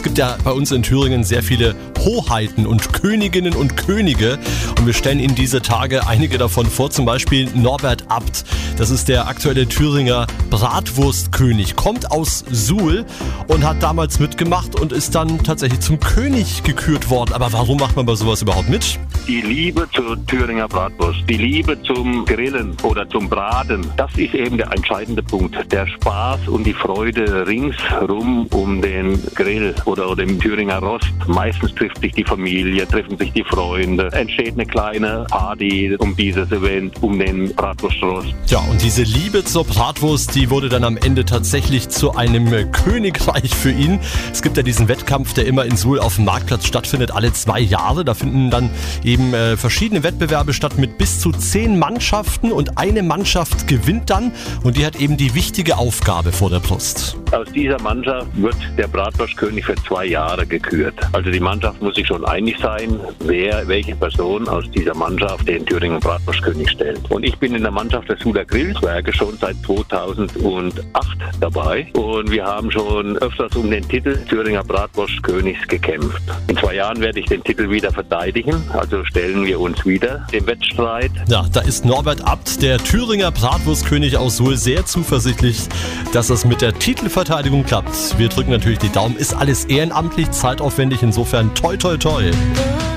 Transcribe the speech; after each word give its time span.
Es 0.00 0.04
gibt 0.04 0.16
ja 0.16 0.38
bei 0.42 0.52
uns 0.52 0.72
in 0.72 0.82
Thüringen 0.82 1.24
sehr 1.24 1.42
viele 1.42 1.74
Hoheiten 2.04 2.66
und 2.66 2.92
Königinnen 2.92 3.54
und 3.54 3.76
Könige 3.76 4.38
und 4.78 4.86
wir 4.86 4.94
stellen 4.94 5.20
Ihnen 5.20 5.34
diese 5.34 5.62
Tage 5.62 6.06
einige 6.06 6.38
davon 6.38 6.66
vor, 6.66 6.90
zum 6.90 7.04
Beispiel 7.04 7.48
Norbert 7.54 8.04
Abt. 8.08 8.44
Das 8.78 8.90
ist 8.90 9.08
der 9.08 9.28
aktuelle 9.28 9.68
Thüringer 9.68 10.26
Bratwurstkönig, 10.48 11.76
kommt 11.76 12.10
aus 12.10 12.44
Suhl 12.50 13.04
und 13.48 13.66
hat 13.66 13.82
damals 13.82 14.20
mitgemacht 14.20 14.80
und 14.80 14.92
ist 14.92 15.14
dann 15.14 15.42
tatsächlich 15.44 15.80
zum 15.80 16.00
König 16.00 16.62
gekürt 16.62 17.10
worden. 17.10 17.34
Aber 17.34 17.52
warum 17.52 17.78
macht 17.78 17.96
man 17.96 18.06
bei 18.06 18.14
sowas 18.14 18.40
überhaupt 18.42 18.68
mit? 18.68 18.98
Die 19.28 19.42
Liebe 19.42 19.86
zur 19.94 20.24
Thüringer 20.26 20.66
Bratwurst, 20.66 21.20
die 21.28 21.36
Liebe 21.36 21.80
zum 21.82 22.24
Grillen 22.24 22.76
oder 22.82 23.08
zum 23.08 23.28
Braten, 23.28 23.86
das 23.96 24.10
ist 24.16 24.34
eben 24.34 24.56
der 24.56 24.72
entscheidende 24.72 25.22
Punkt. 25.22 25.56
Der 25.70 25.86
Spaß 25.86 26.48
und 26.48 26.64
die 26.64 26.72
Freude 26.72 27.46
ringsrum 27.46 28.46
um 28.46 28.80
den 28.80 29.22
Grill 29.34 29.74
oder 29.84 30.16
dem 30.16 30.40
Thüringer 30.40 30.78
Rost. 30.78 31.12
Meistens 31.26 31.74
trifft 31.74 31.89
sich 32.00 32.12
die 32.12 32.24
Familie, 32.24 32.86
treffen 32.86 33.16
sich 33.18 33.32
die 33.32 33.44
Freunde, 33.44 34.10
entsteht 34.12 34.54
eine 34.54 34.66
kleine 34.66 35.26
Party 35.30 35.96
um 35.98 36.16
dieses 36.16 36.50
Event, 36.50 37.02
um 37.02 37.18
den 37.18 37.54
Bratwurstrost. 37.54 38.34
Ja, 38.46 38.58
und 38.70 38.82
diese 38.82 39.02
Liebe 39.02 39.44
zur 39.44 39.64
Bratwurst, 39.64 40.34
die 40.34 40.50
wurde 40.50 40.68
dann 40.68 40.84
am 40.84 40.96
Ende 40.96 41.24
tatsächlich 41.24 41.88
zu 41.88 42.14
einem 42.14 42.70
Königreich 42.72 43.54
für 43.54 43.70
ihn. 43.70 44.00
Es 44.32 44.42
gibt 44.42 44.56
ja 44.56 44.62
diesen 44.62 44.88
Wettkampf, 44.88 45.34
der 45.34 45.46
immer 45.46 45.64
in 45.64 45.76
Suhl 45.76 45.98
auf 45.98 46.16
dem 46.16 46.24
Marktplatz 46.24 46.66
stattfindet, 46.66 47.10
alle 47.10 47.32
zwei 47.32 47.60
Jahre. 47.60 48.04
Da 48.04 48.14
finden 48.14 48.50
dann 48.50 48.70
eben 49.04 49.34
äh, 49.34 49.56
verschiedene 49.56 50.02
Wettbewerbe 50.02 50.52
statt 50.52 50.78
mit 50.78 50.98
bis 50.98 51.20
zu 51.20 51.32
zehn 51.32 51.78
Mannschaften 51.78 52.52
und 52.52 52.78
eine 52.78 53.02
Mannschaft 53.02 53.66
gewinnt 53.66 54.10
dann 54.10 54.32
und 54.62 54.76
die 54.76 54.86
hat 54.86 54.96
eben 54.96 55.16
die 55.16 55.34
wichtige 55.34 55.78
Aufgabe 55.78 56.32
vor 56.32 56.50
der 56.50 56.60
Brust. 56.60 57.16
Aus 57.32 57.48
dieser 57.52 57.80
Mannschaft 57.80 58.26
wird 58.34 58.56
der 58.76 58.88
Bratwurstkönig 58.88 59.64
für 59.64 59.76
zwei 59.76 60.06
Jahre 60.06 60.46
gekürt. 60.46 60.94
Also 61.12 61.30
die 61.30 61.40
Mannschaft 61.40 61.79
muss 61.80 61.94
sich 61.94 62.06
schon 62.06 62.24
einig 62.24 62.58
sein, 62.58 63.00
wer, 63.20 63.66
welche 63.68 63.94
Person 63.96 64.48
aus 64.48 64.64
dieser 64.70 64.94
Mannschaft 64.94 65.46
den 65.48 65.64
Thüringen 65.64 66.00
Bratwurstkönig 66.00 66.70
stellt. 66.70 67.10
Und 67.10 67.24
ich 67.24 67.36
bin 67.38 67.54
in 67.54 67.62
der 67.62 67.70
Mannschaft 67.70 68.08
des 68.08 68.20
Suder 68.20 68.44
Grillswerke 68.44 69.12
schon 69.12 69.36
seit 69.38 69.56
2008 69.64 70.84
dabei 71.40 71.86
und 71.94 72.30
wir 72.30 72.44
haben 72.44 72.70
schon 72.70 73.16
öfters 73.18 73.54
um 73.56 73.70
den 73.70 73.86
Titel 73.88 74.18
Thüringer 74.28 74.64
Bratwurstkönigs 74.64 75.66
gekämpft. 75.68 76.22
In 76.48 76.56
zwei 76.56 76.74
Jahren 76.74 77.00
werde 77.00 77.20
ich 77.20 77.26
den 77.26 77.42
Titel 77.42 77.70
wieder 77.70 77.92
verteidigen, 77.92 78.62
also 78.72 79.04
stellen 79.04 79.44
wir 79.44 79.60
uns 79.60 79.84
wieder 79.84 80.26
dem 80.32 80.46
Wettstreit. 80.46 81.10
Ja, 81.28 81.46
da 81.52 81.60
ist 81.60 81.84
Norbert 81.84 82.24
Abt, 82.24 82.62
der 82.62 82.78
Thüringer 82.78 83.30
Bratwurstkönig 83.30 84.16
aus 84.16 84.36
Suhl, 84.36 84.56
sehr 84.56 84.86
zuversichtlich, 84.86 85.68
dass 86.12 86.30
es 86.30 86.44
mit 86.44 86.60
der 86.60 86.74
Titelverteidigung 86.78 87.64
klappt. 87.64 88.18
Wir 88.18 88.28
drücken 88.28 88.50
natürlich 88.50 88.78
die 88.78 88.90
Daumen, 88.90 89.16
ist 89.16 89.34
alles 89.34 89.64
ehrenamtlich, 89.64 90.30
zeitaufwendig, 90.30 91.02
insofern 91.02 91.54
toi 91.76 91.96
toi 91.96 91.98
toi. 91.98 92.89